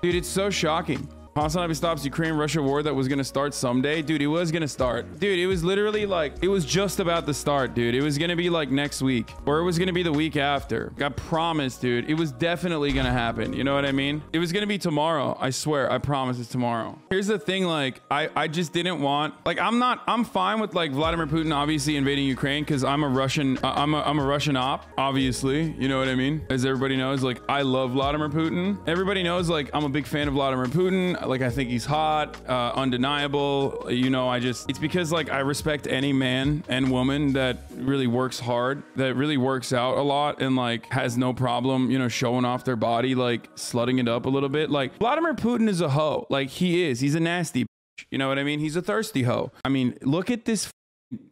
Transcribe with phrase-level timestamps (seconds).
[0.00, 1.08] Dude, it's so shocking.
[1.38, 4.02] Hasanabi stops Ukraine Russia war that was gonna start someday.
[4.02, 5.20] Dude, it was gonna start.
[5.20, 7.94] Dude, it was literally like it was just about to start, dude.
[7.94, 9.32] It was gonna be like next week.
[9.46, 10.92] Or it was gonna be the week after.
[11.00, 12.10] I promise, dude.
[12.10, 13.52] It was definitely gonna happen.
[13.52, 14.22] You know what I mean?
[14.32, 15.36] It was gonna be tomorrow.
[15.40, 15.90] I swear.
[15.90, 16.98] I promise it's tomorrow.
[17.10, 20.74] Here's the thing, like, I, I just didn't want like I'm not I'm fine with
[20.74, 24.24] like Vladimir Putin obviously invading Ukraine because I'm a Russian uh, I'm a I'm a
[24.24, 25.72] Russian op, obviously.
[25.78, 26.44] You know what I mean?
[26.50, 28.78] As everybody knows, like I love Vladimir Putin.
[28.86, 31.27] Everybody knows like I'm a big fan of Vladimir Putin.
[31.28, 33.86] Like I think he's hot, uh, undeniable.
[33.90, 38.06] You know, I just it's because like I respect any man and woman that really
[38.06, 42.08] works hard, that really works out a lot and like has no problem, you know,
[42.08, 44.70] showing off their body, like slutting it up a little bit.
[44.70, 46.26] Like Vladimir Putin is a hoe.
[46.30, 47.00] Like he is.
[47.00, 47.64] He's a nasty.
[47.64, 48.04] bitch.
[48.10, 48.58] You know what I mean?
[48.58, 49.52] He's a thirsty hoe.
[49.64, 50.70] I mean, look at this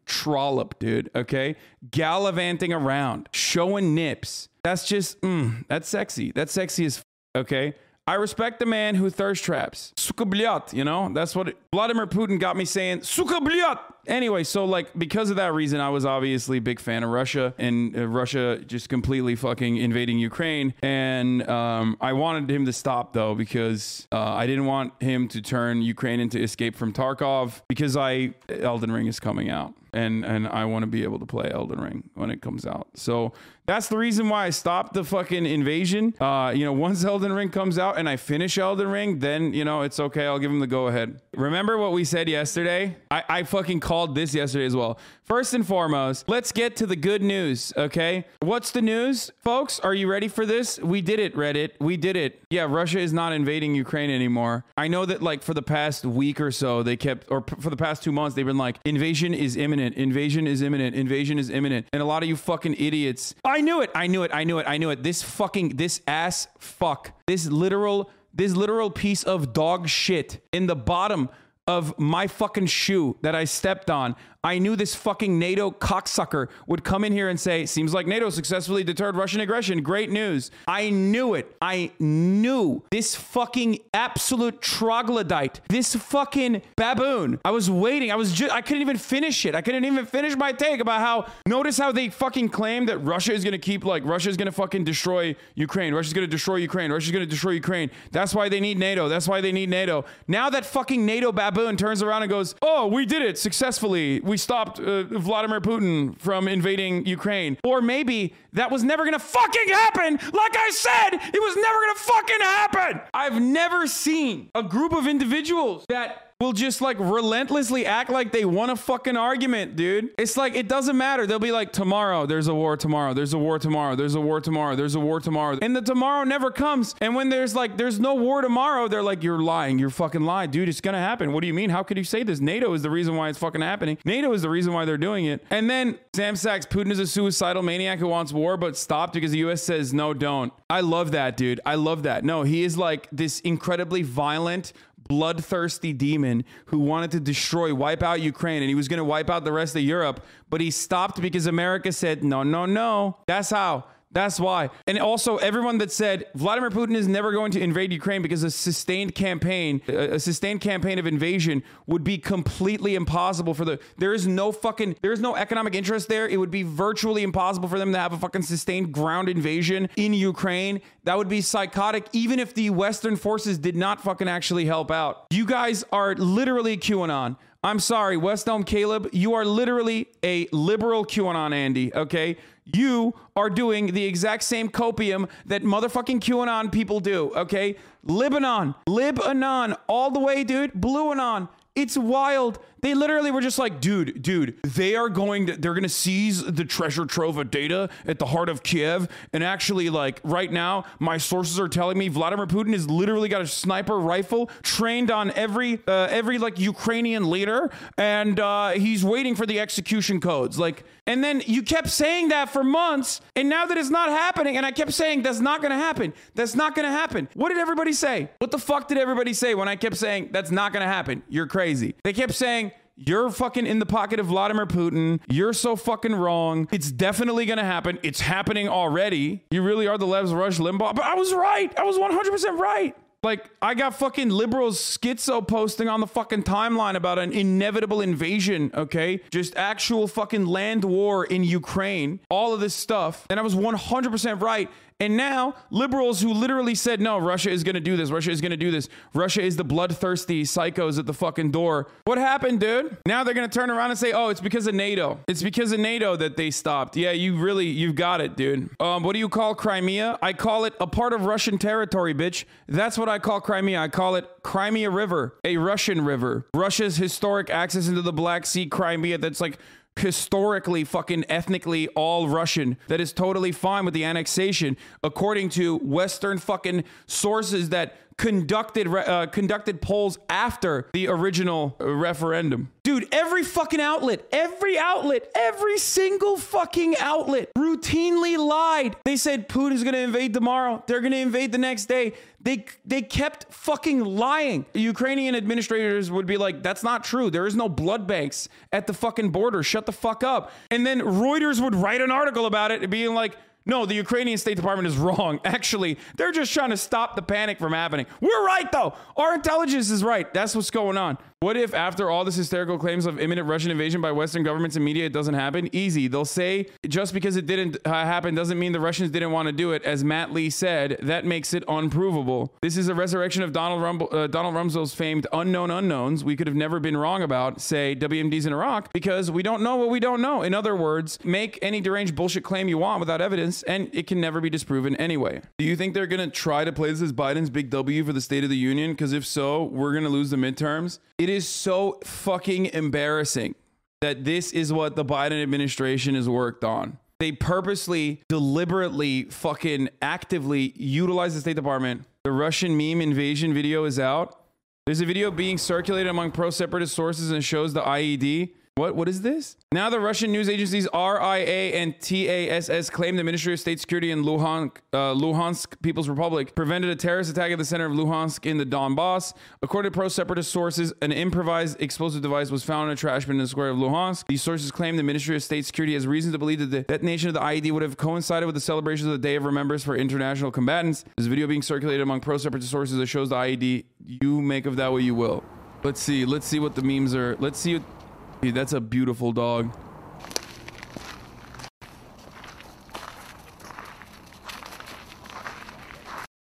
[0.05, 1.11] trollop, dude.
[1.15, 1.57] Okay,
[1.91, 4.49] gallivanting around, showing nips.
[4.63, 6.33] That's just, mm, that's sexy.
[6.33, 7.03] That's sexy as.
[7.35, 7.75] Okay,
[8.09, 9.93] I respect the man who thirst traps.
[9.97, 11.11] Sukablyat, you know?
[11.13, 13.81] That's what it, Vladimir Putin got me saying, Suka blyat.
[14.07, 17.55] Anyway, so like because of that reason, I was obviously a big fan of Russia
[17.59, 20.75] and uh, Russia just completely fucking invading Ukraine.
[20.83, 25.43] And um, I wanted him to stop though because uh, I didn't want him to
[25.43, 30.47] turn Ukraine into Escape from Tarkov because I Elden Ring is coming out and and
[30.47, 32.89] I want to be able to play Elden Ring when it comes out.
[32.95, 33.33] So
[33.65, 36.15] that's the reason why I stopped the fucking invasion.
[36.21, 39.65] Uh, you know, once Elden Ring comes out and I finish Elden Ring, then you
[39.65, 40.27] know it's okay.
[40.27, 41.21] I'll give him the go ahead.
[41.35, 42.97] Remember what we said yesterday?
[43.11, 44.99] I, I fucking called this yesterday as well.
[45.23, 47.73] First and foremost, let's get to the good news.
[47.77, 49.81] Okay, what's the news, folks?
[49.81, 50.79] Are you ready for this?
[50.79, 51.73] We did it, Reddit.
[51.81, 52.43] We did it.
[52.51, 54.65] Yeah, Russia is not invading Ukraine anymore.
[54.77, 57.77] I know that like for the past week or so, they kept, or for the
[57.77, 61.87] past two months, they've been like, invasion is imminent, invasion is imminent, invasion is imminent.
[61.93, 64.59] And a lot of you fucking idiots, I knew it, I knew it, I knew
[64.59, 65.03] it, I knew it.
[65.03, 70.77] This fucking, this ass fuck, this literal, this literal piece of dog shit in the
[70.77, 71.31] bottom
[71.67, 74.15] of my fucking shoe that I stepped on.
[74.47, 78.31] I knew this fucking NATO cocksucker would come in here and say, Seems like NATO
[78.31, 79.83] successfully deterred Russian aggression.
[79.83, 80.53] Great news.
[80.69, 81.57] I knew it.
[81.61, 87.41] I knew this fucking absolute troglodyte, this fucking baboon.
[87.45, 88.13] I was waiting.
[88.13, 89.57] I was just, I couldn't even finish it.
[89.57, 93.33] I couldn't even finish my take about how, notice how they fucking claim that Russia
[93.33, 95.93] is going to keep, like, Russia is going to fucking destroy Ukraine.
[95.93, 96.93] Russia's going to destroy Ukraine.
[96.93, 97.91] Russia's going to destroy Ukraine.
[98.13, 99.09] That's why they need NATO.
[99.09, 100.05] That's why they need NATO.
[100.29, 104.21] Now that fucking NATO baboon turns around and goes, Oh, we did it successfully.
[104.21, 107.57] We stopped uh, Vladimir Putin from invading Ukraine.
[107.65, 110.15] Or maybe that was never gonna fucking happen.
[110.33, 113.01] Like I said, it was never gonna fucking happen.
[113.15, 118.45] I've never seen a group of individuals that will just like relentlessly act like they
[118.45, 120.11] won a fucking argument, dude.
[120.19, 121.27] It's like it doesn't matter.
[121.27, 124.41] They'll be like, tomorrow, there's a war tomorrow, there's a war tomorrow, there's a war
[124.43, 125.59] tomorrow, there's a war tomorrow.
[125.63, 126.95] And the tomorrow never comes.
[127.01, 129.79] And when there's like, there's no war tomorrow, they're like, you're lying.
[129.79, 130.51] You're fucking lying.
[130.51, 131.33] Dude, it's gonna happen.
[131.33, 131.71] What do you mean?
[131.71, 132.39] How could you say this?
[132.39, 133.97] NATO is the reason why it's fucking happening.
[134.05, 135.43] NATO is the reason why they're doing it.
[135.49, 139.31] And then Sam Sachs, Putin is a suicidal maniac who wants war, but stopped because
[139.31, 140.53] the US says, no, don't.
[140.69, 141.61] I love that, dude.
[141.65, 142.25] I love that.
[142.25, 144.75] No, he is like this incredibly violent,
[145.09, 149.31] bloodthirsty demon who wanted to destroy, wipe out Ukraine, and he was going to wipe
[149.31, 150.25] out the rest of Europe.
[150.51, 153.19] But he stopped because America said, no, no, no.
[153.27, 153.85] That's how.
[154.13, 154.71] That's why.
[154.87, 158.51] And also, everyone that said Vladimir Putin is never going to invade Ukraine because a
[158.51, 163.79] sustained campaign, a sustained campaign of invasion would be completely impossible for the.
[163.99, 166.29] There is no fucking, there is no economic interest there.
[166.29, 170.15] It would be virtually impossible for them to have a fucking sustained ground invasion in
[170.15, 170.81] Ukraine.
[171.05, 175.27] That would be psychotic, even if the Western forces did not fucking actually help out.
[175.31, 177.37] You guys are literally QAnon.
[177.67, 182.37] I'm sorry, West Elm Caleb, you are literally a liberal QAnon Andy, okay?
[182.65, 187.75] You are doing the exact same copium that motherfucking QAnon people do, okay?
[188.07, 190.75] Libanon, Libanon, all the way, dude.
[190.75, 191.49] Blue Anon.
[191.75, 192.61] It's wild.
[192.87, 196.45] They literally were just like, dude, dude, they are going to, they're going to seize
[196.45, 199.09] the treasure trove of data at the heart of Kiev.
[199.33, 203.43] And actually, like, right now, my sources are telling me Vladimir Putin has literally got
[203.43, 207.73] a sniper rifle trained on every, uh, every, like, Ukrainian leader.
[207.99, 210.57] And uh, he's waiting for the execution codes.
[210.57, 213.21] Like, and then you kept saying that for months.
[213.35, 216.15] And now that it's not happening, and I kept saying, that's not going to happen.
[216.37, 217.29] That's not going to happen.
[217.35, 218.31] What did everybody say?
[218.39, 221.25] What the fuck did everybody say when I kept saying, that's not going to happen?
[221.29, 221.97] You're crazy.
[222.05, 225.21] They kept saying, you're fucking in the pocket of Vladimir Putin.
[225.29, 226.69] You're so fucking wrong.
[226.73, 227.99] It's definitely going to happen.
[228.03, 229.45] It's happening already.
[229.51, 230.95] You really are the Lev's Rush Limbaugh.
[230.95, 231.73] But I was right.
[231.79, 232.97] I was 100% right.
[233.23, 238.71] Like, I got fucking liberals schizo posting on the fucking timeline about an inevitable invasion,
[238.73, 239.21] okay?
[239.31, 243.27] Just actual fucking land war in Ukraine, all of this stuff.
[243.29, 244.71] And I was 100% right.
[244.99, 248.11] And now liberals who literally said, no, Russia is going to do this.
[248.11, 248.89] Russia is going to do this.
[249.13, 251.89] Russia is the bloodthirsty psychos at the fucking door.
[252.05, 252.97] What happened, dude?
[253.05, 255.21] Now they're going to turn around and say, oh, it's because of NATO.
[255.29, 256.97] It's because of NATO that they stopped.
[256.97, 258.71] Yeah, you really, you've got it, dude.
[258.81, 260.19] Um, what do you call Crimea?
[260.23, 262.45] I call it a part of Russian territory, bitch.
[262.67, 263.79] That's what I call Crimea.
[263.79, 266.47] I call it Crimea River, a Russian river.
[266.55, 269.59] Russia's historic access into the Black Sea, Crimea, that's like
[269.99, 276.39] historically fucking ethnically all Russian that is totally fine with the annexation according to western
[276.39, 282.71] fucking sources that conducted uh, conducted polls after the original referendum.
[282.83, 288.97] Dude, every fucking outlet, every outlet, every single fucking outlet routinely lied.
[289.05, 290.83] They said Putin's going to invade tomorrow.
[290.87, 292.13] They're going to invade the next day.
[292.41, 294.67] They they kept fucking lying.
[294.73, 297.29] Ukrainian administrators would be like, "That's not true.
[297.29, 299.63] There is no blood banks at the fucking border.
[299.63, 303.37] Shut the fuck up." And then Reuters would write an article about it, being like,
[303.67, 305.41] no, the Ukrainian State Department is wrong.
[305.45, 308.07] Actually, they're just trying to stop the panic from happening.
[308.21, 308.95] We're right, though.
[309.17, 310.33] Our intelligence is right.
[310.33, 311.19] That's what's going on.
[311.47, 314.85] What if, after all this hysterical claims of imminent Russian invasion by Western governments and
[314.85, 315.71] media, it doesn't happen?
[315.73, 316.09] Easy.
[316.09, 319.53] They'll say just because it didn't uh, happen doesn't mean the Russians didn't want to
[319.53, 319.85] do it.
[319.85, 322.53] As Matt Lee said, that makes it unprovable.
[322.63, 326.49] This is a resurrection of Donald, Rumble, uh, Donald Rumsfeld's famed unknown unknowns we could
[326.49, 330.01] have never been wrong about, say WMDs in Iraq, because we don't know what we
[330.01, 330.43] don't know.
[330.43, 334.21] In other words, make any deranged bullshit claim you want without evidence, and it can
[334.21, 335.43] never be disproven anyway.
[335.59, 338.13] Do you think they're going to try to play this as Biden's big W for
[338.13, 338.91] the State of the Union?
[338.91, 340.99] Because if so, we're going to lose the midterms.
[341.19, 343.57] It is so fucking embarrassing
[344.01, 346.99] that this is what the Biden administration has worked on.
[347.19, 352.05] They purposely, deliberately, fucking actively utilize the State Department.
[352.25, 354.39] The Russian meme invasion video is out.
[354.85, 358.53] There's a video being circulated among pro separatist sources and shows the IED.
[358.79, 359.57] What what is this?
[359.73, 364.23] Now the Russian news agencies RIA and TASS claim the Ministry of State Security in
[364.23, 368.59] Luhansk, uh, Luhansk People's Republic prevented a terrorist attack at the center of Luhansk in
[368.59, 369.33] the Donbass.
[369.63, 373.43] According to pro-separatist sources, an improvised explosive device was found in a trash bin in
[373.43, 374.27] the square of Luhansk.
[374.27, 377.29] These sources claim the Ministry of State Security has reason to believe that the detonation
[377.29, 379.97] of the IED would have coincided with the celebrations of the Day of Remembrance for
[379.97, 381.03] international combatants.
[381.17, 383.87] This video being circulated among pro-separatist sources that shows the IED.
[384.05, 385.43] You make of that what you will.
[385.83, 386.27] Let's see.
[386.27, 387.37] Let's see what the memes are.
[387.37, 387.79] Let's see.
[387.79, 387.96] What,
[388.43, 389.77] Dude, that's a beautiful dog.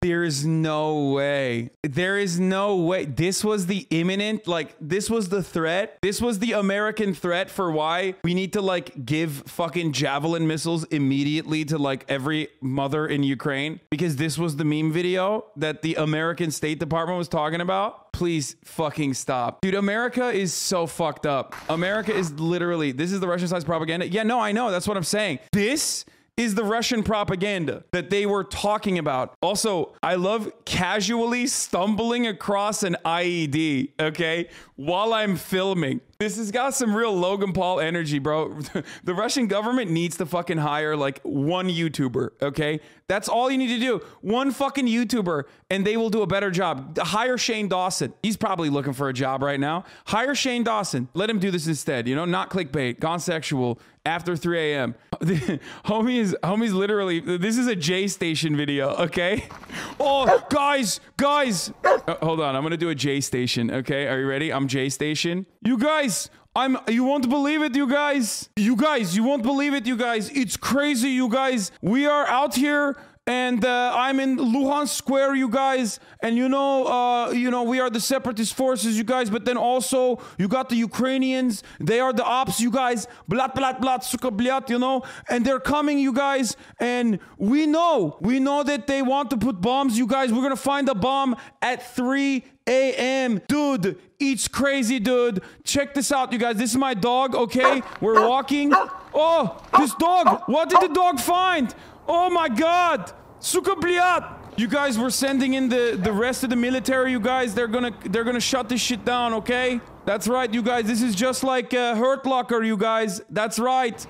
[0.02, 1.70] There is no way.
[1.84, 3.06] There is no way.
[3.06, 6.00] This was the imminent, like, this was the threat.
[6.02, 10.86] This was the American threat for why we need to, like, give fucking javelin missiles
[10.86, 13.80] immediately to, like, every mother in Ukraine.
[13.92, 18.00] Because this was the meme video that the American State Department was talking about.
[18.22, 19.62] Please fucking stop.
[19.62, 21.56] Dude, America is so fucked up.
[21.68, 24.08] America is literally, this is the Russian size propaganda.
[24.08, 24.70] Yeah, no, I know.
[24.70, 25.40] That's what I'm saying.
[25.52, 26.06] This
[26.38, 29.34] is the Russian propaganda that they were talking about.
[29.42, 36.02] Also, I love casually stumbling across an IED, okay, while I'm filming.
[36.22, 38.54] This has got some real Logan Paul energy, bro.
[39.04, 42.80] the Russian government needs to fucking hire like one YouTuber, okay?
[43.08, 44.06] That's all you need to do.
[44.22, 46.96] One fucking YouTuber, and they will do a better job.
[47.00, 48.14] Hire Shane Dawson.
[48.22, 49.84] He's probably looking for a job right now.
[50.06, 51.10] Hire Shane Dawson.
[51.16, 54.96] Let him do this instead, you know, not clickbait, gone sexual after 3 a.m.
[55.22, 59.48] homie is homie's literally this is a J station video, okay?
[60.04, 61.72] Oh, guys, guys.
[61.84, 64.08] Uh, hold on, I'm gonna do a J station, okay?
[64.08, 64.51] Are you ready?
[64.51, 65.46] I'm J station.
[65.63, 66.11] You guys,
[66.53, 68.50] I'm you won't believe it, you guys.
[68.56, 70.30] You guys, you won't believe it, you guys.
[70.41, 71.72] It's crazy, you guys.
[71.82, 76.00] We are out here and uh, I'm in Luhansk Square, you guys.
[76.22, 79.30] And you know, uh, you know, we are the separatist forces, you guys.
[79.30, 81.63] But then also, you got the Ukrainians.
[81.80, 83.08] They are the ops, you guys.
[83.27, 85.03] Blat blat blat suka blat, you know.
[85.30, 86.58] And they're coming, you guys.
[86.80, 90.34] And we know, we know that they want to put bombs, you guys.
[90.34, 93.41] We're gonna find a bomb at 3 a.m.
[93.48, 95.41] Dude, it's crazy, dude.
[95.63, 96.56] Check this out, you guys.
[96.58, 97.82] This is my dog, okay?
[98.00, 98.72] We're walking.
[99.13, 100.44] Oh, this dog.
[100.46, 101.74] What did the dog find?
[102.08, 103.12] Oh my god!
[103.39, 104.38] Suka bliat!
[104.58, 107.53] You guys were sending in the, the rest of the military, you guys.
[107.53, 109.80] They're gonna they're gonna shut this shit down, okay?
[110.06, 110.86] That's right, you guys.
[110.86, 113.22] This is just like uh, Hurt Locker, you guys.
[113.30, 114.06] That's right.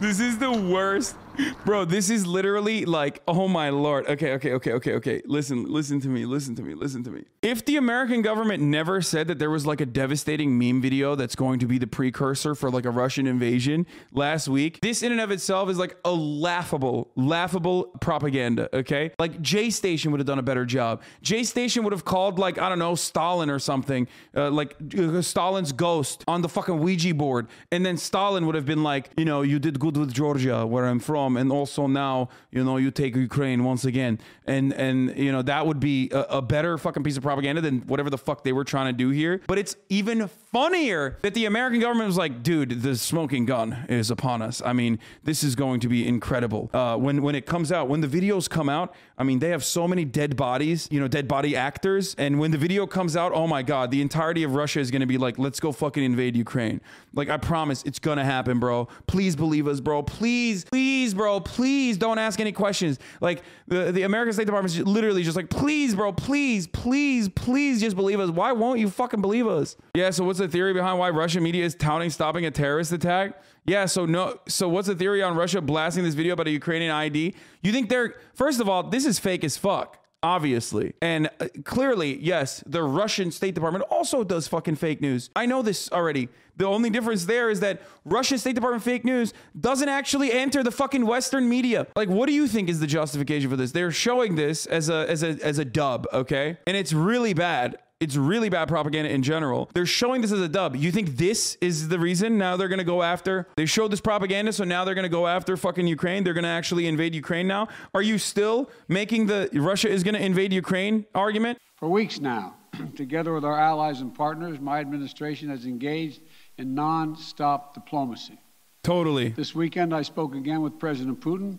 [0.00, 1.16] This is the worst
[1.64, 4.06] Bro, this is literally like, oh my lord.
[4.06, 5.22] Okay, okay, okay, okay, okay.
[5.24, 7.24] Listen, listen to me, listen to me, listen to me.
[7.40, 11.34] If the American government never said that there was like a devastating meme video that's
[11.34, 15.20] going to be the precursor for like a Russian invasion last week, this in and
[15.20, 19.12] of itself is like a laughable, laughable propaganda, okay?
[19.18, 21.02] Like J Station would have done a better job.
[21.22, 25.22] J Station would have called like, I don't know, Stalin or something, uh, like uh,
[25.22, 27.46] Stalin's ghost on the fucking Ouija board.
[27.70, 30.86] And then Stalin would have been like, you know, you did good with Georgia, where
[30.86, 35.32] I'm from and also now you know you take Ukraine once again and and you
[35.32, 38.44] know that would be a, a better fucking piece of propaganda than whatever the fuck
[38.44, 39.40] they were trying to do here.
[39.46, 44.10] But it's even funnier that the American government was like, dude, the smoking gun is
[44.10, 44.62] upon us.
[44.64, 46.70] I mean, this is going to be incredible.
[46.72, 49.64] Uh, when when it comes out, when the videos come out, I mean, they have
[49.64, 53.32] so many dead bodies, you know, dead body actors, and when the video comes out,
[53.32, 56.02] oh my god, the entirety of Russia is going to be like, let's go fucking
[56.02, 56.80] invade Ukraine.
[57.14, 58.88] Like I promise, it's gonna happen, bro.
[59.06, 60.02] Please believe us, bro.
[60.02, 61.40] Please, please, bro.
[61.40, 62.98] Please don't ask any questions.
[63.20, 66.12] Like the the American State Department is literally just like, please, bro.
[66.12, 68.30] Please, please, please, just believe us.
[68.30, 69.76] Why won't you fucking believe us?
[69.94, 70.10] Yeah.
[70.10, 73.40] So what's the theory behind why Russian media is touting stopping a terrorist attack?
[73.64, 76.90] Yeah, so no so what's the theory on Russia blasting this video about a Ukrainian
[76.90, 77.34] ID?
[77.62, 80.01] You think they're first of all, this is fake as fuck.
[80.22, 80.94] Obviously.
[81.02, 85.30] And uh, clearly, yes, the Russian State Department also does fucking fake news.
[85.34, 86.28] I know this already.
[86.56, 90.70] The only difference there is that Russian State Department fake news doesn't actually enter the
[90.70, 91.88] fucking Western media.
[91.96, 93.72] Like, what do you think is the justification for this?
[93.72, 96.58] They're showing this as a as a as a dub, okay?
[96.66, 97.78] And it's really bad.
[98.02, 99.70] It's really bad propaganda in general.
[99.74, 100.74] They're showing this as a dub.
[100.74, 103.46] You think this is the reason now they're going to go after?
[103.54, 106.24] They showed this propaganda, so now they're going to go after fucking Ukraine.
[106.24, 107.68] They're going to actually invade Ukraine now.
[107.94, 111.58] Are you still making the Russia is going to invade Ukraine argument?
[111.76, 112.56] For weeks now,
[112.96, 116.22] together with our allies and partners, my administration has engaged
[116.58, 118.36] in non-stop diplomacy.
[118.82, 119.28] Totally.
[119.28, 121.58] This weekend, I spoke again with President Putin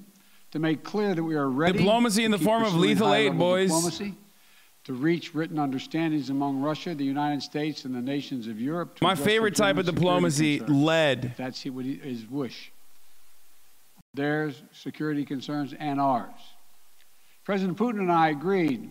[0.52, 1.78] to make clear that we are ready.
[1.78, 3.70] Diplomacy in the form of lethal aid, boys.
[3.70, 4.16] Diplomacy
[4.86, 9.02] to reach written understandings among Russia, the United States, and the nations of Europe.
[9.02, 11.34] My favorite type of diplomacy led.
[11.38, 12.72] That's his wish.
[14.14, 16.34] Their security concerns and ours.
[17.46, 18.90] President Putin and I agreed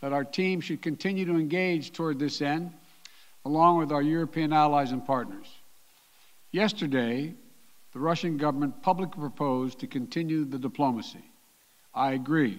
[0.00, 2.72] that our team should continue to engage toward this end,
[3.44, 5.46] along with our European allies and partners.
[6.52, 7.34] Yesterday,
[7.92, 11.24] the Russian government publicly proposed to continue the diplomacy.
[11.94, 12.58] I agree.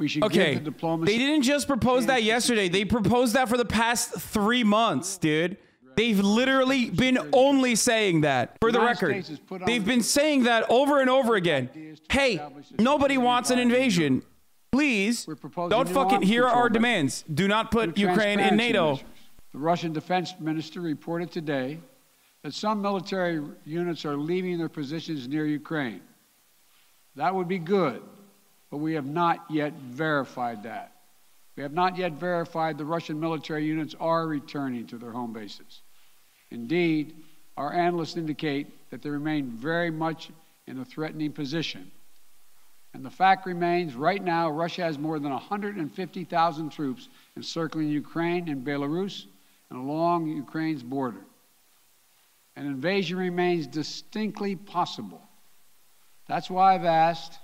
[0.00, 0.54] We should okay.
[0.54, 1.12] the diplomacy.
[1.12, 2.70] They didn't just propose that yesterday.
[2.70, 5.58] They proposed that for the past three months, dude.
[5.94, 8.56] They've literally been only saying that.
[8.60, 9.26] For the record,
[9.66, 11.98] they've been saying that over and over again.
[12.08, 12.40] Hey,
[12.78, 14.22] nobody wants an invasion.
[14.72, 15.26] Please
[15.68, 16.22] don't fucking.
[16.22, 17.22] Here are our demands.
[17.34, 18.98] Do not put Ukraine in NATO.
[19.52, 21.78] The Russian defense minister reported today
[22.42, 26.00] that some military units are leaving their positions near Ukraine.
[27.16, 28.00] That would be good
[28.70, 30.92] but we have not yet verified that.
[31.56, 35.82] We have not yet verified the Russian military units are returning to their home bases.
[36.50, 37.14] Indeed,
[37.56, 40.30] our analysts indicate that they remain very much
[40.66, 41.90] in a threatening position.
[42.94, 48.64] And the fact remains right now, Russia has more than 150,000 troops encircling Ukraine and
[48.64, 49.26] Belarus
[49.70, 51.20] and along Ukraine's border.
[52.56, 55.22] An invasion remains distinctly possible.
[56.26, 57.38] That's why I've asked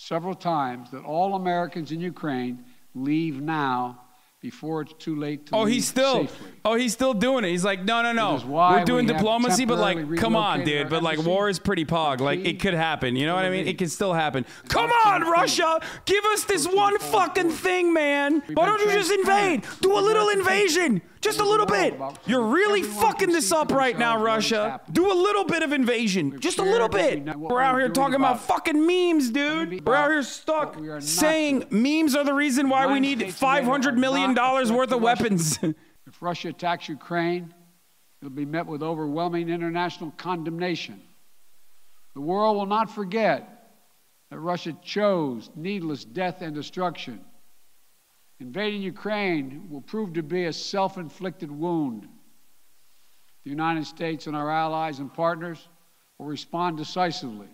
[0.00, 2.64] several times that all Americans in Ukraine
[2.94, 4.00] leave now
[4.40, 6.50] before it's too late to oh he's still safely.
[6.64, 7.50] oh he's still doing it.
[7.50, 8.42] He's like no no no.
[8.46, 10.88] We're doing we diplomacy but like come on dude.
[10.88, 12.20] but like war is pretty pog.
[12.20, 13.14] Like it could happen.
[13.14, 13.68] You know what i mean?
[13.68, 14.46] It can still happen.
[14.68, 15.80] come on russia.
[16.06, 18.42] Give us this one fucking thing man.
[18.54, 19.64] Why don't you just invade?
[19.82, 21.98] do a little invasion just a little bit.
[22.26, 24.80] You're really fucking this up right now, Russia.
[24.90, 26.40] Do a little bit of invasion.
[26.40, 27.24] Just a little bit.
[27.36, 29.86] We're out here talking about fucking memes, dude.
[29.86, 34.92] We're out here stuck saying memes are the reason why we need $500 million worth
[34.92, 35.58] of weapons.
[36.06, 37.54] If Russia attacks Ukraine,
[38.20, 41.00] it'll be met with overwhelming international condemnation.
[42.14, 43.76] The world will not forget
[44.30, 47.20] that Russia chose needless death and destruction
[48.40, 52.08] Invading Ukraine will prove to be a self inflicted wound.
[53.44, 55.68] The United States and our allies and partners
[56.18, 57.48] will respond decisively.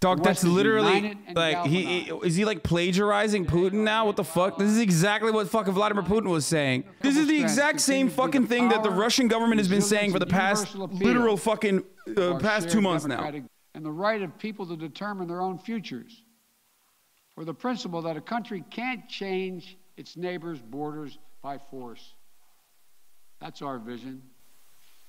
[0.00, 4.06] Dog, that's literally like he, he is he like plagiarizing Putin now?
[4.06, 4.56] What the fuck?
[4.56, 6.84] This is exactly what fucking Vladimir Putin was saying.
[7.02, 10.18] This is the exact same fucking thing that the Russian government has been saying for
[10.18, 11.84] the past literal fucking
[12.16, 13.30] uh, past two months now.
[13.74, 16.22] And the right of people to determine their own futures.
[17.34, 22.14] For the principle that a country can't change its neighbors' borders by force.
[23.38, 24.22] That's our vision.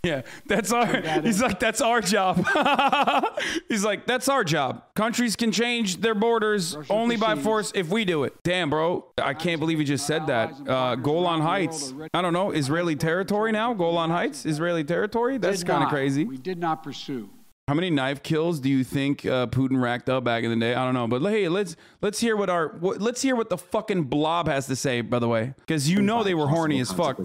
[0.03, 0.86] Yeah, that's our.
[1.21, 2.43] He's like, that's our job.
[3.69, 4.83] he's like, that's our job.
[4.95, 8.33] Countries can change their borders Russia only by force if we do it.
[8.43, 10.53] Damn, bro, I can't believe you just said that.
[10.67, 11.93] Uh, Golan Heights.
[12.13, 13.74] I don't know, Israeli territory now.
[13.74, 15.38] Golan Heights, Israeli territory.
[15.38, 16.25] That's kind of crazy.
[16.25, 17.29] We did not pursue
[17.72, 20.75] How many knife kills do you think uh, Putin racked up back in the day?
[20.75, 23.58] I don't know, but hey, let's let's hear what our what, let's hear what the
[23.58, 25.00] fucking blob has to say.
[25.00, 27.18] By the way, because you know they were horny as fuck.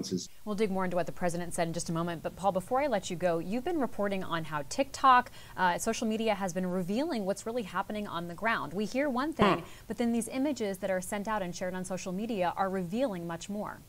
[0.45, 2.23] We'll dig more into what the president said in just a moment.
[2.23, 6.07] But Paul, before I let you go, you've been reporting on how TikTok, uh, social
[6.07, 8.73] media, has been revealing what's really happening on the ground.
[8.73, 11.85] We hear one thing, but then these images that are sent out and shared on
[11.85, 13.81] social media are revealing much more.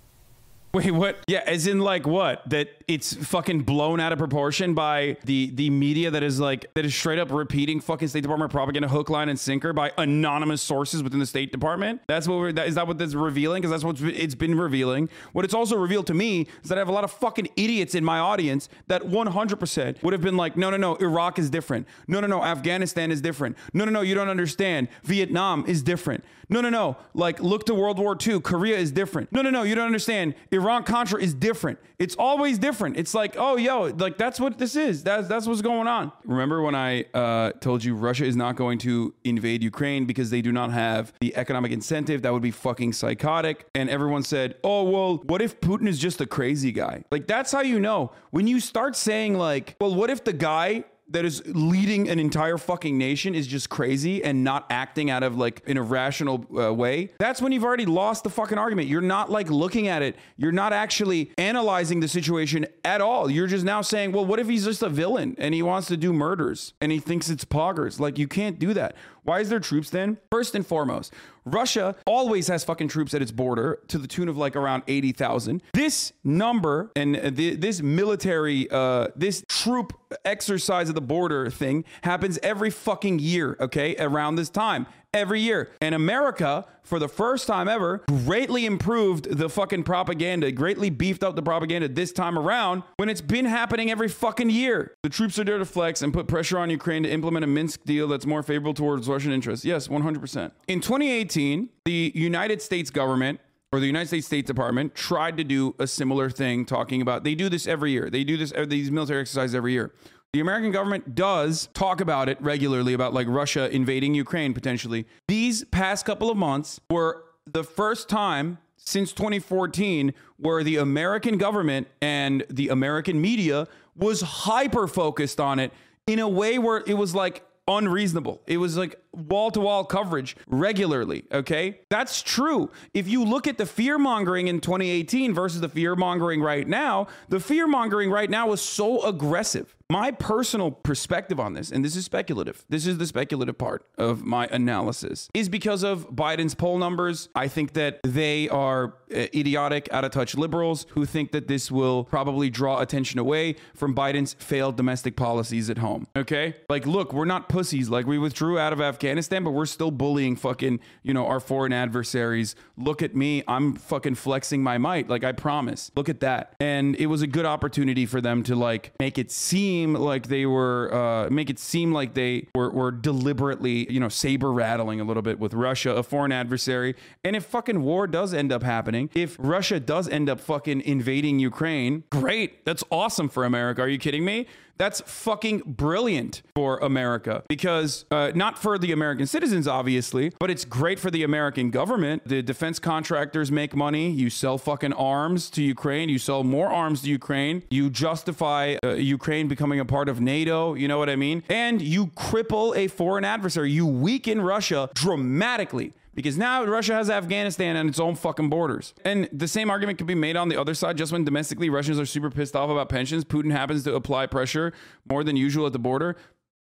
[0.73, 1.17] Wait, what?
[1.27, 2.47] Yeah, as in like what?
[2.49, 6.85] That it's fucking blown out of proportion by the the media that is like that
[6.85, 11.01] is straight up repeating fucking State Department propaganda hook, line, and sinker by anonymous sources
[11.01, 12.01] within the State Department.
[12.07, 12.51] That's what we're.
[12.51, 13.61] That, is that what that's revealing?
[13.61, 15.09] Because that's what it's been revealing.
[15.31, 17.95] What it's also revealed to me is that I have a lot of fucking idiots
[17.95, 21.87] in my audience that 100% would have been like, no, no, no, Iraq is different.
[22.07, 23.57] No, no, no, Afghanistan is different.
[23.73, 24.89] No, no, no, you don't understand.
[25.03, 26.23] Vietnam is different.
[26.49, 26.97] No, no, no.
[27.13, 28.39] Like, look to World War II.
[28.39, 29.31] Korea is different.
[29.33, 29.63] No, no, no.
[29.63, 30.33] You don't understand.
[30.57, 31.79] Iran Contra is different.
[31.99, 32.97] It's always different.
[32.97, 35.03] It's like, oh, yo, like that's what this is.
[35.03, 36.11] That's that's what's going on.
[36.25, 40.41] Remember when I uh, told you Russia is not going to invade Ukraine because they
[40.41, 42.21] do not have the economic incentive?
[42.21, 43.67] That would be fucking psychotic.
[43.73, 47.03] And everyone said, oh, well, what if Putin is just a crazy guy?
[47.11, 48.11] Like, that's how you know.
[48.31, 52.57] When you start saying, like, well, what if the guy that is leading an entire
[52.57, 57.09] fucking nation is just crazy and not acting out of like an irrational uh, way,
[57.19, 58.87] that's when you've already lost the fucking argument.
[58.87, 60.17] You're not like looking at it.
[60.35, 63.29] You're not actually analyzing the situation at all.
[63.29, 65.97] You're just now saying, well, what if he's just a villain and he wants to
[65.97, 67.99] do murders and he thinks it's poggers?
[67.99, 68.95] Like, you can't do that.
[69.27, 70.19] Why is there troops then?
[70.31, 74.37] First and foremost, Russia always has fucking troops at its border to the tune of
[74.37, 75.61] like around 80,000.
[75.73, 79.91] This number and this military, uh, this troop
[80.23, 84.87] exercise of the border thing happens every fucking year, okay, around this time
[85.17, 85.69] every year.
[85.81, 91.35] And America, for the first time ever, greatly improved the fucking propaganda, greatly beefed up
[91.35, 94.93] the propaganda this time around when it's been happening every fucking year.
[95.03, 97.83] The troops are there to flex and put pressure on Ukraine to implement a Minsk
[97.83, 99.65] deal that's more favorable towards Russian interests.
[99.65, 100.51] Yes, 100%.
[100.67, 103.39] In 2018, the United States government
[103.73, 107.35] or the United States State Department tried to do a similar thing, talking about they
[107.35, 108.09] do this every year.
[108.09, 109.91] They do this these military exercises every year.
[110.33, 115.05] The American government does talk about it regularly about like Russia invading Ukraine potentially.
[115.27, 121.87] These past couple of months were the first time since 2014 where the American government
[122.01, 125.73] and the American media was hyper focused on it
[126.05, 128.41] in a way where it was like unreasonable.
[128.47, 131.25] It was like wall to wall coverage regularly.
[131.31, 131.81] Okay.
[131.89, 132.69] That's true.
[132.93, 137.07] If you look at the fear mongering in 2018 versus the fear mongering right now,
[137.29, 141.95] the fear mongering right now was so aggressive my personal perspective on this, and this
[141.95, 146.77] is speculative, this is the speculative part of my analysis, is because of Biden's poll
[146.77, 147.29] numbers.
[147.35, 151.71] I think that they are uh, idiotic, out of touch liberals who think that this
[151.71, 156.07] will probably draw attention away from Biden's failed domestic policies at home.
[156.17, 156.55] Okay?
[156.67, 157.89] Like, look, we're not pussies.
[157.89, 159.06] Like, we withdrew out of Afghanistan,
[159.43, 162.55] but we're still bullying fucking, you know, our foreign adversaries.
[162.77, 163.43] Look at me.
[163.47, 165.09] I'm fucking flexing my might.
[165.09, 165.91] Like, I promise.
[165.95, 166.53] Look at that.
[166.59, 170.27] And it was a good opportunity for them to, like, make it seem seem like
[170.27, 174.99] they were uh, make it seem like they were, were deliberately you know saber rattling
[174.99, 176.95] a little bit with Russia, a foreign adversary.
[177.23, 181.39] And if fucking war does end up happening, if Russia does end up fucking invading
[181.39, 183.81] Ukraine, great, that's awesome for America.
[183.81, 184.47] Are you kidding me?
[184.77, 190.65] That's fucking brilliant for America because uh, not for the American citizens, obviously, but it's
[190.65, 192.27] great for the American government.
[192.27, 194.11] The defense contractors make money.
[194.11, 196.09] You sell fucking arms to Ukraine.
[196.09, 197.63] You sell more arms to Ukraine.
[197.69, 200.75] You justify uh, Ukraine becoming a part of NATO.
[200.75, 201.43] You know what I mean?
[201.49, 203.71] And you cripple a foreign adversary.
[203.71, 208.95] You weaken Russia dramatically because now Russia has Afghanistan and its own fucking borders.
[209.05, 210.97] And the same argument could be made on the other side.
[210.97, 214.73] Just when domestically Russians are super pissed off about pensions, Putin happens to apply pressure
[215.07, 216.17] more than usual at the border.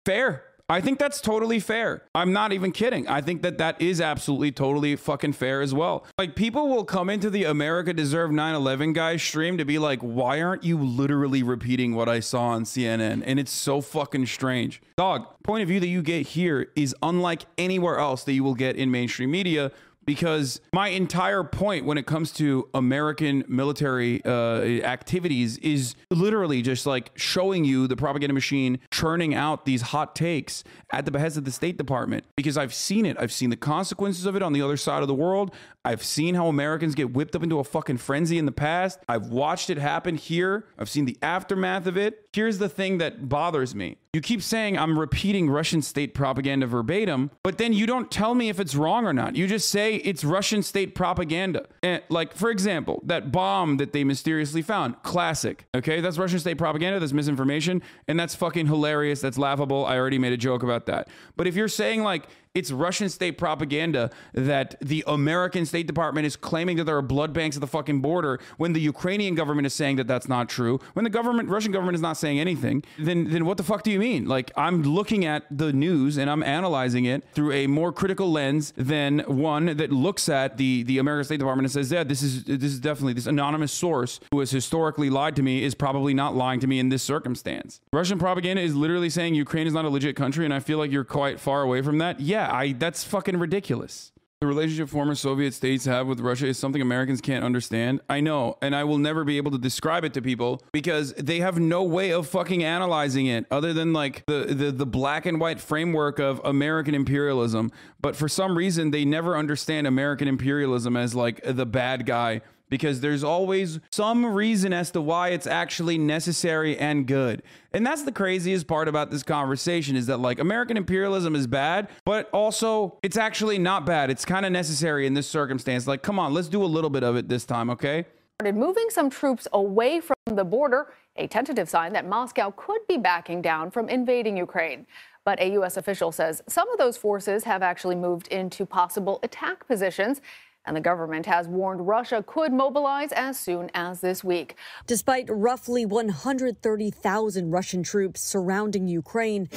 [0.07, 0.44] Fair.
[0.68, 2.05] I think that's totally fair.
[2.14, 3.07] I'm not even kidding.
[3.07, 6.07] I think that that is absolutely totally fucking fair as well.
[6.16, 10.40] Like people will come into the America Deserve 9/11 guy stream to be like, "Why
[10.40, 14.81] aren't you literally repeating what I saw on CNN?" And it's so fucking strange.
[14.96, 18.55] Dog, point of view that you get here is unlike anywhere else that you will
[18.55, 19.70] get in mainstream media
[20.04, 26.86] because my entire point when it comes to American military uh, activities is literally just
[26.86, 31.44] like showing you the propaganda machine churning out these hot takes at the behest of
[31.44, 33.16] the State Department because I've seen it.
[33.18, 35.54] I've seen the consequences of it on the other side of the world.
[35.84, 39.00] I've seen how Americans get whipped up into a fucking frenzy in the past.
[39.08, 40.66] I've watched it happen here.
[40.78, 42.28] I've seen the aftermath of it.
[42.32, 43.98] Here's the thing that bothers me.
[44.14, 48.48] You keep saying I'm repeating Russian state propaganda verbatim, but then you don't tell me
[48.48, 49.34] if it's wrong or not.
[49.34, 51.66] You just say it's Russian state propaganda.
[51.83, 55.66] And like, for example, that bomb that they mysteriously found, classic.
[55.74, 57.00] Okay, that's Russian state propaganda.
[57.00, 59.20] That's misinformation, and that's fucking hilarious.
[59.20, 59.87] That's laughable.
[59.87, 61.09] I already made a joke about that.
[61.37, 66.36] But if you're saying like it's Russian state propaganda that the American State Department is
[66.36, 69.74] claiming that there are blood banks at the fucking border when the Ukrainian government is
[69.74, 70.78] saying that that's not true.
[70.92, 73.90] When the government, Russian government, is not saying anything, then then what the fuck do
[73.90, 74.26] you mean?
[74.26, 78.72] Like I'm looking at the news and I'm analyzing it through a more critical lens
[78.76, 82.44] than one that looks at the the American State Department and says, yeah, this is
[82.44, 86.36] this is definitely this anonymous source who has historically lied to me is probably not
[86.36, 87.80] lying to me in this circumstance.
[87.92, 90.92] Russian propaganda is literally saying Ukraine is not a legit country, and I feel like
[90.92, 92.20] you're quite far away from that.
[92.20, 94.12] Yeah, I that's fucking ridiculous.
[94.44, 98.02] The relationship former Soviet states have with Russia is something Americans can't understand.
[98.11, 101.40] I know, and I will never be able to describe it to people because they
[101.40, 105.40] have no way of fucking analyzing it other than like the the, the black and
[105.40, 107.72] white framework of American imperialism.
[108.02, 113.00] But for some reason, they never understand American imperialism as like the bad guy because
[113.00, 117.42] there's always some reason as to why it's actually necessary and good.
[117.72, 121.88] And that's the craziest part about this conversation is that like American imperialism is bad,
[122.05, 124.11] but also it's actually not bad.
[124.11, 125.87] It's kind of necessary in this circumstance.
[125.87, 128.07] Like, come on, let's do a little bit of it this time, okay?
[128.40, 132.96] Started moving some troops away from the border, a tentative sign that Moscow could be
[132.96, 134.87] backing down from invading Ukraine.
[135.24, 135.77] But a U.S.
[135.77, 140.20] official says some of those forces have actually moved into possible attack positions
[140.66, 144.57] and the government has warned Russia could mobilize as soon as this week.
[144.87, 149.48] Despite roughly 130,000 Russian troops surrounding Ukraine,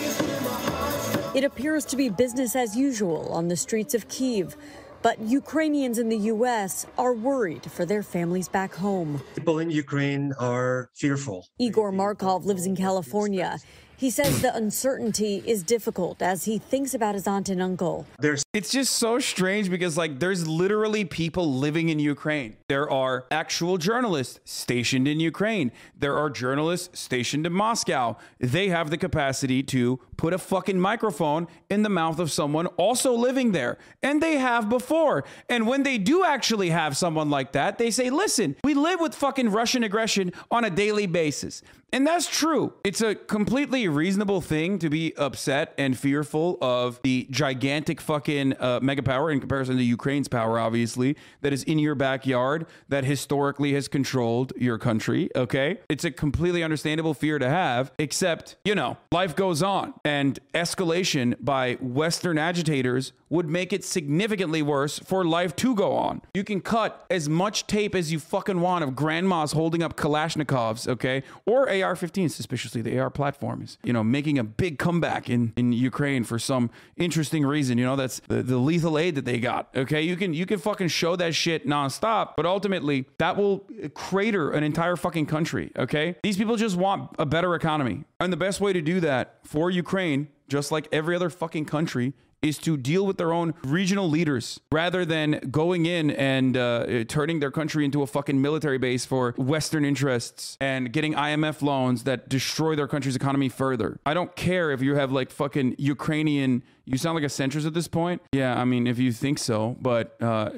[1.36, 4.56] it appears to be business as usual on the streets of Kiev.
[5.04, 6.88] But Ukrainians in the U.S.
[6.98, 9.22] are worried for their families back home.
[9.36, 11.46] People in Ukraine are fearful.
[11.60, 13.60] Igor Markov lives in California.
[14.00, 18.06] He says the uncertainty is difficult as he thinks about his aunt and uncle.
[18.20, 22.58] There's it's just so strange because like there's literally people living in Ukraine.
[22.70, 25.72] There are actual journalists stationed in Ukraine.
[25.98, 28.18] There are journalists stationed in Moscow.
[28.40, 33.14] They have the capacity to put a fucking microphone in the mouth of someone also
[33.14, 33.78] living there.
[34.04, 35.24] And they have before.
[35.50, 39.16] And when they do actually have someone like that, they say, "Listen, we live with
[39.16, 41.62] fucking Russian aggression on a daily basis."
[41.94, 42.74] And that's true.
[42.84, 48.82] It's a completely reasonable thing to be upset and fearful of the gigantic fucking uh,
[48.82, 53.74] mega power in comparison to Ukraine's power, obviously, that is in your backyard, that historically
[53.74, 55.30] has controlled your country.
[55.34, 55.80] Okay.
[55.88, 61.36] It's a completely understandable fear to have, except, you know, life goes on and escalation
[61.42, 66.22] by Western agitators would make it significantly worse for life to go on.
[66.34, 70.88] You can cut as much tape as you fucking want of grandmas holding up Kalashnikovs,
[70.88, 71.24] okay?
[71.46, 72.82] Or AR-15, suspiciously.
[72.82, 76.70] The AR platform is, you know, making a big comeback in, in Ukraine for some
[76.96, 77.78] interesting reason.
[77.78, 80.02] You know, that's the, the lethal aid that they got, okay?
[80.02, 84.64] You can you can fucking show that shit nonstop, but ultimately that will crater an
[84.64, 86.16] entire fucking country, okay?
[86.24, 88.06] These people just want a better economy.
[88.20, 92.14] And the best way to do that for Ukraine, just like every other fucking country,
[92.42, 97.40] is to deal with their own regional leaders rather than going in and uh, turning
[97.40, 102.30] their country into a fucking military base for Western interests and getting IMF loans that
[102.30, 104.00] destroy their country's economy further.
[104.06, 106.64] I don't care if you have like fucking Ukrainian.
[106.86, 108.22] You sound like a centrist at this point.
[108.32, 110.52] Yeah, I mean, if you think so, but uh,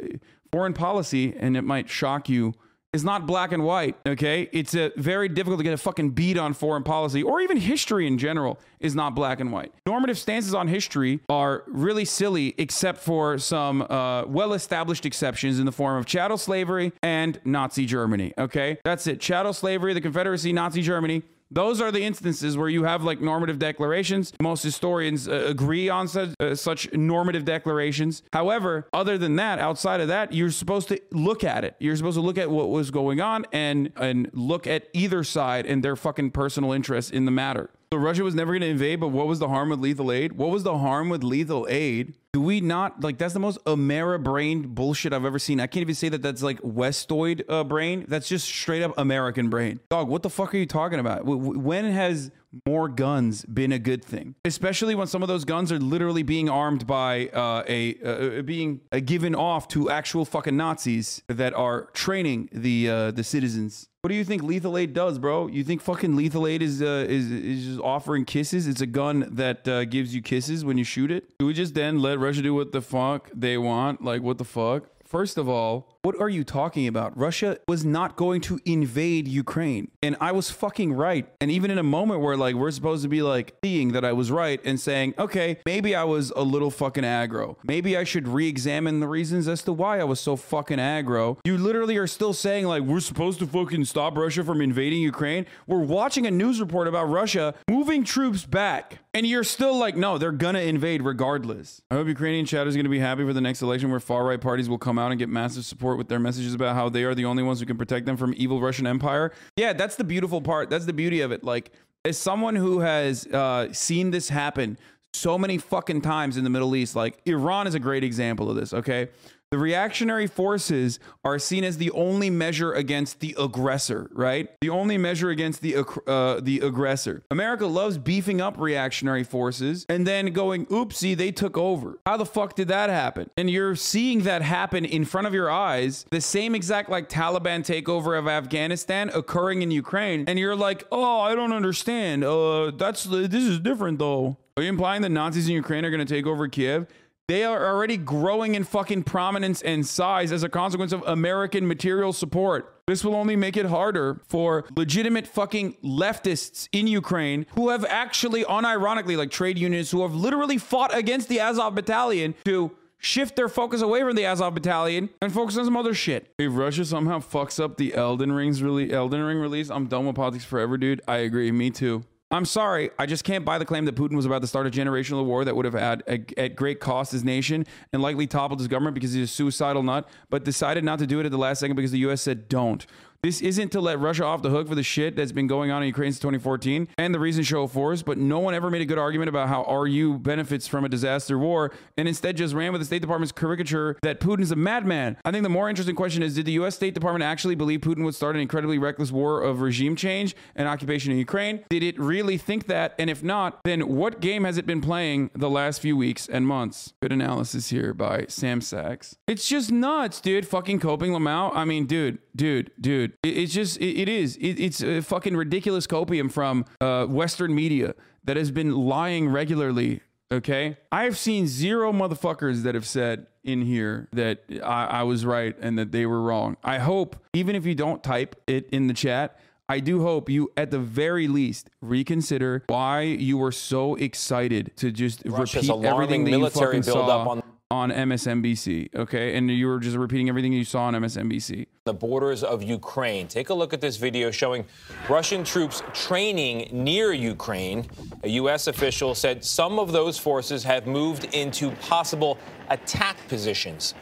[0.51, 2.53] foreign policy, and it might shock you
[2.93, 4.49] is not black and white, okay?
[4.51, 8.07] It's a very difficult to get a fucking beat on foreign policy or even history
[8.07, 9.71] in general is not black and white.
[9.85, 15.71] Normative stances on history are really silly except for some uh, well-established exceptions in the
[15.71, 18.79] form of chattel slavery and Nazi Germany, okay?
[18.83, 19.19] That's it.
[19.19, 21.21] Chattel slavery, the Confederacy, Nazi Germany,
[21.51, 24.33] those are the instances where you have like normative declarations.
[24.41, 28.23] Most historians uh, agree on such, uh, such normative declarations.
[28.33, 31.75] However, other than that, outside of that, you're supposed to look at it.
[31.79, 35.65] You're supposed to look at what was going on and and look at either side
[35.65, 37.69] and their fucking personal interests in the matter.
[37.91, 40.33] So Russia was never going to invade, but what was the harm with lethal aid?
[40.33, 42.13] What was the harm with lethal aid?
[42.31, 45.59] Do we not like that's the most Amera brained bullshit I've ever seen.
[45.59, 48.05] I can't even say that that's like Westoid uh, brain.
[48.07, 49.79] That's just straight up American brain.
[49.89, 51.25] Dog, what the fuck are you talking about?
[51.25, 52.29] When has
[52.67, 54.35] more guns been a good thing?
[54.45, 58.81] Especially when some of those guns are literally being armed by uh, a uh, being
[58.91, 64.09] uh, given off to actual fucking Nazis that are training the uh, the citizens what
[64.09, 65.47] do you think lethal aid does, bro?
[65.47, 68.65] You think fucking lethal aid is uh, is is just offering kisses?
[68.65, 71.37] It's a gun that uh, gives you kisses when you shoot it.
[71.37, 74.03] Do we just then let Do what the fuck they want?
[74.03, 74.83] Like what the fuck?
[75.05, 77.17] First of all, what are you talking about?
[77.17, 79.91] Russia was not going to invade Ukraine.
[80.01, 81.27] And I was fucking right.
[81.41, 84.13] And even in a moment where like we're supposed to be like seeing that I
[84.13, 87.57] was right and saying, okay, maybe I was a little fucking aggro.
[87.65, 91.37] Maybe I should re examine the reasons as to why I was so fucking aggro.
[91.43, 95.47] You literally are still saying like we're supposed to fucking stop Russia from invading Ukraine.
[95.67, 98.99] We're watching a news report about Russia moving troops back.
[99.13, 101.81] And you're still like, no, they're gonna invade regardless.
[101.89, 104.39] I hope Ukrainian chat is gonna be happy for the next election where far right
[104.39, 107.15] parties will come out and get massive support with their messages about how they are
[107.15, 109.31] the only ones who can protect them from evil Russian Empire.
[109.55, 110.69] Yeah, that's the beautiful part.
[110.69, 111.43] That's the beauty of it.
[111.43, 111.71] Like,
[112.05, 114.77] as someone who has uh, seen this happen
[115.13, 118.55] so many fucking times in the Middle East, like Iran is a great example of
[118.55, 119.09] this, okay?
[119.51, 124.47] The reactionary forces are seen as the only measure against the aggressor, right?
[124.61, 127.23] The only measure against the uh, the aggressor.
[127.31, 132.27] America loves beefing up reactionary forces and then going, "Oopsie, they took over." How the
[132.27, 133.31] fuck did that happen?
[133.37, 137.65] And you're seeing that happen in front of your eyes, the same exact like Taliban
[137.65, 142.23] takeover of Afghanistan occurring in Ukraine, and you're like, "Oh, I don't understand.
[142.23, 146.05] Uh, that's this is different though." Are you implying that Nazis in Ukraine are going
[146.05, 146.85] to take over Kiev?
[147.29, 152.11] They are already growing in fucking prominence and size as a consequence of American material
[152.11, 152.81] support.
[152.87, 158.43] This will only make it harder for legitimate fucking leftists in Ukraine who have actually,
[158.45, 163.47] unironically, like trade unions, who have literally fought against the Azov battalion to shift their
[163.47, 166.33] focus away from the Azov battalion and focus on some other shit.
[166.39, 170.15] If Russia somehow fucks up the Elden Rings release, Elden Ring release, I'm done with
[170.15, 171.03] politics forever, dude.
[171.07, 171.51] I agree.
[171.51, 172.03] Me too.
[172.31, 174.69] I'm sorry, I just can't buy the claim that Putin was about to start a
[174.69, 178.59] generational war that would have had a, at great cost his nation and likely toppled
[178.59, 181.39] his government because he's a suicidal nut, but decided not to do it at the
[181.39, 182.21] last second because the U.S.
[182.21, 182.85] said don't.
[183.21, 185.81] This isn't to let Russia off the hook for the shit that's been going on
[185.81, 188.81] in Ukraine since 2014 and the reason show of force, but no one ever made
[188.81, 192.71] a good argument about how RU benefits from a disaster war and instead just ran
[192.71, 195.17] with the State Department's caricature that Putin is a madman.
[195.25, 198.05] I think the more interesting question is did the US State Department actually believe Putin
[198.05, 201.65] would start an incredibly reckless war of regime change and occupation in Ukraine?
[201.69, 202.95] Did it really think that?
[202.97, 206.47] And if not, then what game has it been playing the last few weeks and
[206.47, 206.93] months?
[207.01, 209.17] Good analysis here by Sam Sachs.
[209.27, 210.47] It's just nuts, dude.
[210.47, 211.53] Fucking coping Lamau.
[211.53, 213.08] I mean, dude, dude, dude.
[213.23, 214.35] It, it's just, it, it is.
[214.37, 220.01] It, it's a fucking ridiculous copium from uh, Western media that has been lying regularly.
[220.31, 220.77] Okay.
[220.91, 225.77] I've seen zero motherfuckers that have said in here that I, I was right and
[225.79, 226.57] that they were wrong.
[226.63, 230.51] I hope, even if you don't type it in the chat, I do hope you,
[230.57, 236.23] at the very least, reconsider why you were so excited to just Russia's repeat everything
[236.25, 238.95] that you fucking saw on- on MSNBC.
[238.95, 241.67] Okay, and you were just repeating everything you saw on MSNBC.
[241.85, 243.27] the borders of Ukraine.
[243.27, 244.65] Take a look at this video showing
[245.07, 247.85] Russian troops training near Ukraine.
[248.23, 248.65] A U.S.
[248.65, 253.93] official said some of those forces have moved into possible attack positions.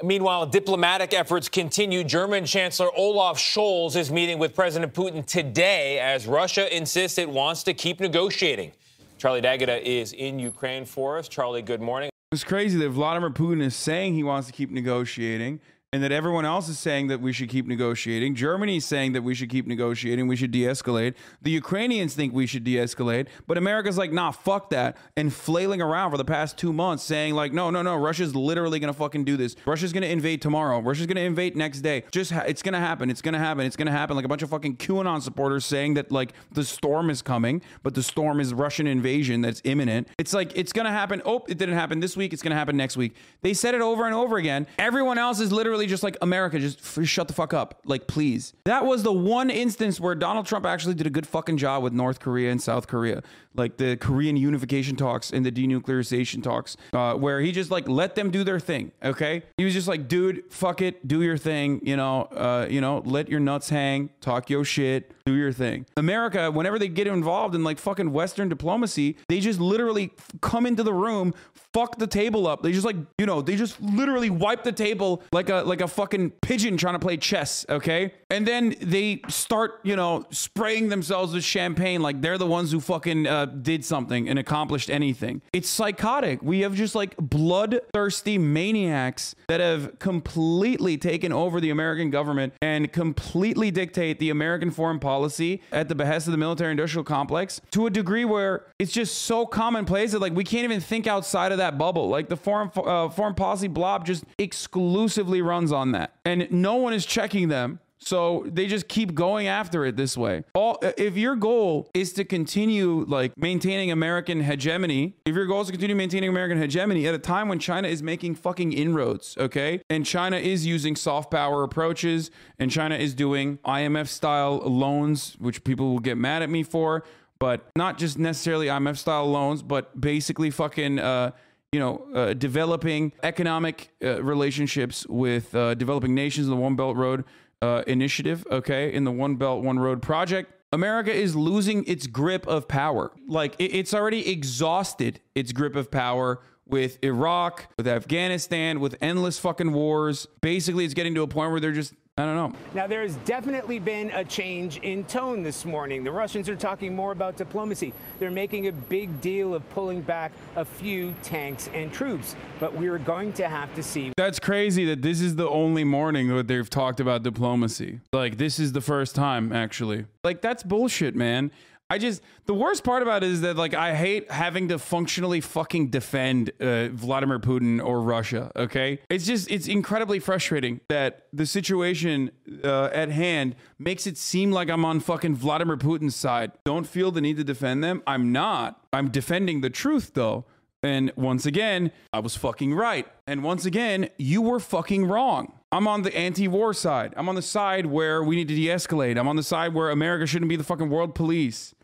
[0.00, 2.04] Meanwhile, diplomatic efforts continue.
[2.04, 7.64] German Chancellor Olaf Scholz is meeting with President Putin today as Russia insists it wants
[7.64, 8.70] to keep negotiating.
[9.18, 11.26] Charlie D'Agata is in Ukraine for us.
[11.28, 12.11] Charlie, good morning.
[12.32, 15.60] It's crazy that Vladimir Putin is saying he wants to keep negotiating
[15.92, 18.34] and that everyone else is saying that we should keep negotiating.
[18.34, 21.14] Germany's saying that we should keep negotiating, we should de escalate.
[21.42, 25.82] The Ukrainians think we should de escalate, but America's like, nah, fuck that, and flailing
[25.82, 29.24] around for the past two months saying, like, no, no, no, Russia's literally gonna fucking
[29.24, 29.54] do this.
[29.66, 30.80] Russia's gonna invade tomorrow.
[30.80, 32.04] Russia's gonna invade next day.
[32.10, 33.10] Just, ha- it's gonna happen.
[33.10, 33.66] It's gonna happen.
[33.66, 34.16] It's gonna happen.
[34.16, 37.92] Like a bunch of fucking QAnon supporters saying that, like, the storm is coming, but
[37.94, 40.08] the storm is Russian invasion that's imminent.
[40.18, 41.20] It's like, it's gonna happen.
[41.26, 42.32] Oh, it didn't happen this week.
[42.32, 43.14] It's gonna happen next week.
[43.42, 44.66] They said it over and over again.
[44.78, 47.80] Everyone else is literally just like, America, just f- shut the fuck up.
[47.84, 48.52] Like, please.
[48.64, 51.92] That was the one instance where Donald Trump actually did a good fucking job with
[51.92, 53.22] North Korea and South Korea.
[53.54, 58.14] Like the Korean unification talks and the denuclearization talks, uh, where he just like let
[58.14, 58.92] them do their thing.
[59.04, 59.42] Okay.
[59.56, 61.80] He was just like, dude, fuck it, do your thing.
[61.82, 65.86] You know, uh, you know, let your nuts hang, talk your shit, do your thing.
[65.96, 70.82] America, whenever they get involved in like fucking Western diplomacy, they just literally come into
[70.82, 71.34] the room,
[71.72, 72.62] fuck the table up.
[72.62, 75.88] They just like, you know, they just literally wipe the table like a like a
[75.88, 78.14] fucking pigeon trying to play chess, okay?
[78.30, 82.80] And then they start, you know, spraying themselves with champagne like they're the ones who
[82.80, 85.42] fucking uh, did something and accomplished anything.
[85.52, 86.42] It's psychotic.
[86.42, 92.92] We have just like bloodthirsty maniacs that have completely taken over the American government and
[92.92, 97.86] completely dictate the American foreign policy at the behest of the military industrial complex to
[97.86, 101.58] a degree where it's just so commonplace that like we can't even think outside of
[101.58, 102.08] that bubble.
[102.08, 106.92] Like the foreign uh, foreign policy blob just exclusively runs on that, and no one
[106.92, 107.80] is checking them.
[108.04, 110.44] So they just keep going after it this way.
[110.54, 115.68] All if your goal is to continue like maintaining American hegemony, if your goal is
[115.68, 119.80] to continue maintaining American hegemony at a time when China is making fucking inroads, okay?
[119.88, 125.62] And China is using soft power approaches and China is doing IMF style loans, which
[125.62, 127.04] people will get mad at me for,
[127.38, 131.30] but not just necessarily IMF style loans, but basically fucking uh
[131.72, 136.98] you know, uh, developing economic uh, relationships with uh, developing nations in the One Belt
[136.98, 137.24] Road
[137.62, 140.52] uh, initiative, okay, in the One Belt, One Road project.
[140.72, 143.12] America is losing its grip of power.
[143.26, 149.38] Like, it, it's already exhausted its grip of power with Iraq, with Afghanistan, with endless
[149.38, 150.26] fucking wars.
[150.40, 152.52] Basically, it's getting to a point where they're just I don't know.
[152.74, 156.04] Now, there has definitely been a change in tone this morning.
[156.04, 157.94] The Russians are talking more about diplomacy.
[158.18, 162.36] They're making a big deal of pulling back a few tanks and troops.
[162.60, 164.12] But we're going to have to see.
[164.14, 168.00] That's crazy that this is the only morning that they've talked about diplomacy.
[168.12, 170.04] Like, this is the first time, actually.
[170.22, 171.50] Like, that's bullshit, man.
[171.92, 175.42] I just the worst part about it is that like I hate having to functionally
[175.42, 178.50] fucking defend uh, Vladimir Putin or Russia.
[178.56, 182.30] Okay, it's just it's incredibly frustrating that the situation
[182.64, 186.52] uh, at hand makes it seem like I'm on fucking Vladimir Putin's side.
[186.64, 188.02] Don't feel the need to defend them.
[188.06, 188.80] I'm not.
[188.94, 190.46] I'm defending the truth though.
[190.82, 193.06] And once again, I was fucking right.
[193.26, 195.52] And once again, you were fucking wrong.
[195.70, 197.12] I'm on the anti war side.
[197.16, 199.18] I'm on the side where we need to de escalate.
[199.18, 201.74] I'm on the side where America shouldn't be the fucking world police.